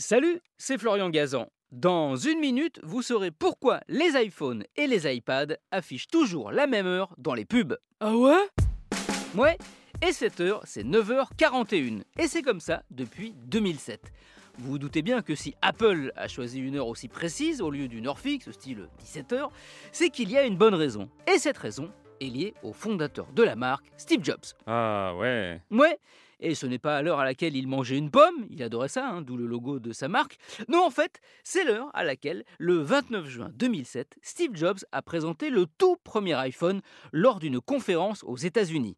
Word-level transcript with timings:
Salut, 0.00 0.40
c'est 0.56 0.78
Florian 0.78 1.10
Gazan. 1.10 1.50
Dans 1.72 2.16
une 2.16 2.40
minute, 2.40 2.80
vous 2.82 3.02
saurez 3.02 3.30
pourquoi 3.30 3.80
les 3.86 4.12
iPhones 4.14 4.64
et 4.76 4.86
les 4.86 5.06
iPads 5.06 5.58
affichent 5.72 6.06
toujours 6.06 6.52
la 6.52 6.66
même 6.66 6.86
heure 6.86 7.14
dans 7.18 7.34
les 7.34 7.44
pubs. 7.44 7.76
Ah 8.00 8.16
ouais? 8.16 8.48
Ouais, 9.34 9.58
et 10.00 10.12
cette 10.12 10.40
heure, 10.40 10.62
c'est 10.64 10.84
9h41. 10.84 12.00
Et 12.18 12.28
c'est 12.28 12.40
comme 12.40 12.60
ça 12.60 12.82
depuis 12.90 13.34
2007. 13.44 14.10
Vous 14.56 14.70
vous 14.70 14.78
doutez 14.78 15.02
bien 15.02 15.20
que 15.20 15.34
si 15.34 15.54
Apple 15.60 16.14
a 16.16 16.28
choisi 16.28 16.60
une 16.60 16.76
heure 16.76 16.88
aussi 16.88 17.08
précise 17.08 17.60
au 17.60 17.70
lieu 17.70 17.86
d'une 17.86 18.06
heure 18.06 18.18
fixe, 18.18 18.50
style 18.52 18.88
17h, 19.04 19.50
c'est 19.92 20.08
qu'il 20.08 20.30
y 20.30 20.38
a 20.38 20.44
une 20.44 20.56
bonne 20.56 20.74
raison. 20.74 21.10
Et 21.30 21.36
cette 21.36 21.58
raison 21.58 21.90
est 22.22 22.30
liée 22.30 22.54
au 22.62 22.72
fondateur 22.72 23.26
de 23.34 23.42
la 23.42 23.54
marque, 23.54 23.84
Steve 23.98 24.24
Jobs. 24.24 24.46
Ah 24.66 25.12
ouais. 25.18 25.60
Ouais, 25.70 25.98
et 26.40 26.54
ce 26.54 26.66
n'est 26.66 26.78
pas 26.78 26.96
à 26.96 27.02
l'heure 27.02 27.20
à 27.20 27.24
laquelle 27.24 27.56
il 27.56 27.68
mangeait 27.68 27.98
une 27.98 28.10
pomme, 28.10 28.46
il 28.48 28.62
adorait 28.62 28.88
ça, 28.88 29.08
hein, 29.08 29.22
d'où 29.22 29.36
le 29.36 29.46
logo 29.46 29.78
de 29.78 29.92
sa 29.92 30.08
marque. 30.08 30.38
Non, 30.68 30.84
en 30.84 30.90
fait, 30.90 31.20
c'est 31.44 31.64
l'heure 31.64 31.90
à 31.94 32.04
laquelle, 32.04 32.44
le 32.58 32.74
29 32.74 33.26
juin 33.26 33.50
2007, 33.54 34.16
Steve 34.22 34.54
Jobs 34.54 34.80
a 34.92 35.02
présenté 35.02 35.50
le 35.50 35.66
tout 35.66 35.96
premier 36.02 36.34
iPhone 36.34 36.80
lors 37.12 37.38
d'une 37.38 37.60
conférence 37.60 38.24
aux 38.24 38.36
États-Unis. 38.36 38.96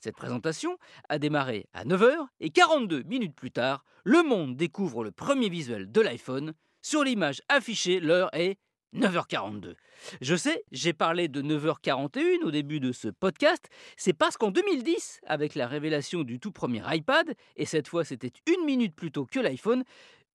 Cette 0.00 0.16
présentation 0.16 0.76
a 1.08 1.18
démarré 1.18 1.66
à 1.72 1.84
9h 1.84 2.26
et 2.40 2.50
42 2.50 3.02
minutes 3.04 3.34
plus 3.34 3.50
tard, 3.50 3.84
le 4.04 4.22
monde 4.22 4.56
découvre 4.56 5.02
le 5.02 5.10
premier 5.10 5.48
visuel 5.48 5.90
de 5.90 6.00
l'iPhone. 6.00 6.52
Sur 6.82 7.04
l'image 7.04 7.40
affichée, 7.48 8.00
l'heure 8.00 8.28
est 8.34 8.58
9h42. 8.94 9.74
Je 10.20 10.36
sais, 10.36 10.64
j'ai 10.72 10.92
parlé 10.92 11.28
de 11.28 11.42
9h41 11.42 12.42
au 12.44 12.50
début 12.50 12.80
de 12.80 12.92
ce 12.92 13.08
podcast, 13.08 13.68
c'est 13.96 14.12
parce 14.12 14.36
qu'en 14.36 14.50
2010, 14.50 15.20
avec 15.26 15.54
la 15.54 15.66
révélation 15.66 16.22
du 16.22 16.38
tout 16.38 16.52
premier 16.52 16.82
iPad, 16.86 17.34
et 17.56 17.66
cette 17.66 17.88
fois 17.88 18.04
c'était 18.04 18.32
une 18.46 18.64
minute 18.64 18.94
plus 18.94 19.10
tôt 19.10 19.26
que 19.26 19.40
l'iPhone, 19.40 19.84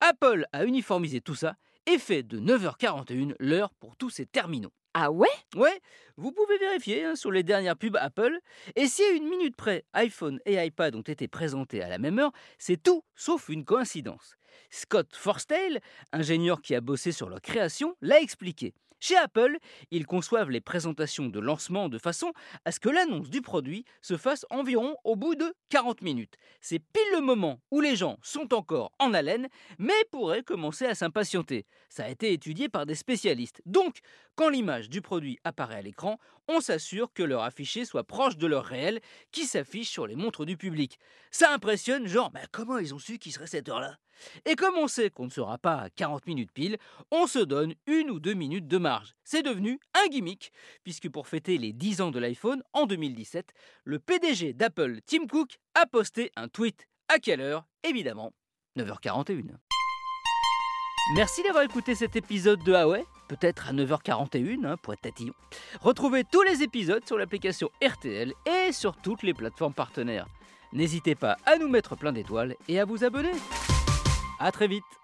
Apple 0.02 0.46
a 0.54 0.66
uniformisé 0.66 1.22
tout 1.22 1.36
ça 1.36 1.56
et 1.86 1.98
fait 1.98 2.24
de 2.24 2.40
9h41 2.40 3.36
l'heure 3.40 3.74
pour 3.80 3.96
tous 3.96 4.10
ses 4.10 4.26
terminaux. 4.26 4.72
Ah 4.94 5.12
ouais? 5.12 5.28
Ouais, 5.56 5.82
vous 6.18 6.32
pouvez 6.32 6.58
vérifier 6.58 7.06
hein, 7.06 7.16
sur 7.16 7.32
les 7.32 7.44
dernières 7.44 7.78
pubs 7.78 7.96
Apple. 7.98 8.40
Et 8.76 8.88
si 8.88 9.04
à 9.04 9.12
une 9.12 9.30
minute 9.30 9.56
près, 9.56 9.86
iPhone 9.94 10.40
et 10.46 10.64
iPad 10.66 10.96
ont 10.96 11.02
été 11.02 11.28
présentés 11.28 11.84
à 11.84 11.90
la 11.90 12.00
même 12.00 12.18
heure, 12.20 12.32
c'est 12.58 12.82
tout 12.82 13.04
sauf 13.16 13.50
une 13.50 13.66
coïncidence. 13.66 14.36
Scott 14.70 15.16
Forstall, 15.16 15.80
ingénieur 16.12 16.62
qui 16.62 16.76
a 16.76 16.82
bossé 16.82 17.12
sur 17.12 17.30
leur 17.30 17.42
création, 17.42 17.96
l'a 18.02 18.20
expliqué. 18.20 18.74
Chez 19.02 19.16
Apple, 19.16 19.58
ils 19.92 20.06
conçoivent 20.06 20.50
les 20.50 20.60
présentations 20.60 21.28
de 21.28 21.40
lancement 21.40 21.88
de 21.88 21.98
façon 21.98 22.34
à 22.66 22.74
ce 22.74 22.82
que 22.82 22.90
l'annonce 22.90 23.30
du 23.30 23.42
produit 23.42 23.86
se 24.02 24.18
fasse 24.18 24.46
environ 24.50 24.98
au 25.06 25.16
bout 25.16 25.36
de 25.36 25.54
40 25.70 26.02
minutes. 26.02 26.36
C'est 26.60 26.80
pile 26.80 27.02
le 27.14 27.22
moment 27.22 27.62
où 27.72 27.80
les 27.80 27.96
gens 27.96 28.18
sont 28.22 28.54
encore 28.54 28.92
en 29.00 29.14
haleine, 29.14 29.48
mais 29.78 29.94
pourraient 30.12 30.44
commencer 30.44 30.86
à 30.86 30.96
s'impatienter. 30.96 31.66
Ça 31.88 32.06
a 32.06 32.10
été 32.10 32.34
étudié 32.34 32.68
par 32.68 32.86
des 32.86 32.96
spécialistes. 32.96 33.62
Donc, 33.66 34.00
quand 34.36 34.50
l'image 34.50 34.90
du 34.90 35.02
produit 35.02 35.40
apparaît 35.46 35.76
à 35.76 35.82
l'écran, 35.82 36.20
on 36.50 36.60
s'assure 36.60 37.14
que 37.14 37.24
leur 37.24 37.44
affiché 37.44 37.86
soit 37.86 38.04
proche 38.04 38.36
de 38.36 38.48
leur 38.48 38.66
réel 38.66 39.00
qui 39.32 39.46
s'affiche 39.46 39.90
sur 39.90 40.08
les 40.08 40.18
montres 40.18 40.46
du 40.46 40.58
public. 40.58 41.00
Ça 41.32 41.54
impressionne, 41.54 42.06
genre, 42.06 42.34
comment 42.52 42.80
ils 42.80 42.94
ont 42.94 43.00
su 43.00 43.18
qu'il 43.18 43.32
serait 43.32 43.48
cette 43.48 43.70
heure-là? 43.70 43.98
Et 44.46 44.56
comme 44.56 44.76
on 44.78 44.88
sait 44.88 45.10
qu'on 45.10 45.26
ne 45.26 45.32
sera 45.32 45.58
pas 45.58 45.76
à 45.76 45.90
40 45.90 46.28
minutes 46.28 46.52
pile, 46.52 46.78
on 47.12 47.28
se 47.28 47.40
donne 47.40 47.74
une 47.88 48.10
ou 48.10 48.20
deux 48.20 48.34
minutes 48.34 48.68
de 48.68 48.78
marge. 48.78 49.16
C'est 49.24 49.44
devenu 49.44 49.80
un 49.94 50.08
gimmick, 50.10 50.52
puisque 50.84 51.10
pour 51.10 51.28
fêter 51.28 51.58
les 51.58 51.74
10 51.74 52.02
ans 52.02 52.12
de 52.12 52.20
l'iPhone 52.20 52.64
en 52.74 52.86
2017, 52.86 53.54
le 53.84 54.00
PDG 54.00 54.54
d'Apple, 54.54 55.00
Tim 55.06 55.28
Cook, 55.28 55.58
a 55.76 55.86
posté 55.86 56.32
un 56.36 56.48
tweet. 56.48 56.88
À 57.08 57.20
quelle 57.20 57.42
heure? 57.42 57.66
Évidemment, 57.84 58.34
9h41. 58.78 59.58
Merci 61.16 61.42
d'avoir 61.42 61.64
écouté 61.64 61.96
cet 61.96 62.16
épisode 62.16 62.64
de 62.64 62.72
Huawei, 62.72 63.04
peut-être 63.28 63.70
à 63.70 63.74
9h41 63.74 64.66
hein, 64.66 64.76
pour. 64.78 64.94
Retrouvez 65.82 66.24
tous 66.24 66.44
les 66.44 66.62
épisodes 66.62 67.06
sur 67.08 67.18
l'application 67.18 67.70
RTL 67.84 68.32
et 68.46 68.72
sur 68.72 68.96
toutes 68.96 69.24
les 69.24 69.34
plateformes 69.34 69.74
partenaires. 69.74 70.28
N'hésitez 70.72 71.16
pas 71.16 71.38
à 71.48 71.58
nous 71.58 71.68
mettre 71.68 71.96
plein 71.96 72.12
d'étoiles 72.12 72.56
et 72.68 72.80
à 72.80 72.86
vous 72.86 73.04
abonner. 73.04 73.32
A 74.40 74.52
très 74.52 74.68
vite 74.68 74.99